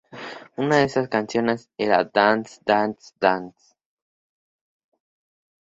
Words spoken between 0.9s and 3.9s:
canciones era "Dance, Dance, Dance".